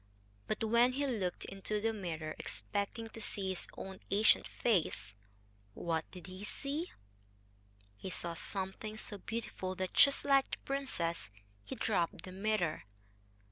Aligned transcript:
But 0.47 0.63
when 0.63 0.93
he 0.93 1.05
looked 1.05 1.45
into 1.45 1.79
the 1.79 1.93
mirror, 1.93 2.33
expecting 2.39 3.09
to 3.09 3.21
see 3.21 3.49
his 3.49 3.67
own 3.77 3.99
ancient 4.09 4.47
face 4.47 5.13
what 5.75 6.09
did 6.09 6.25
he 6.25 6.43
see? 6.43 6.91
He 7.97 8.09
saw 8.09 8.33
something 8.33 8.97
so 8.97 9.19
beautiful 9.19 9.75
that, 9.75 9.93
just 9.93 10.25
like 10.25 10.49
the 10.49 10.57
princess, 10.65 11.29
he 11.63 11.75
dropped 11.75 12.23
the 12.23 12.31
mirror. 12.31 12.85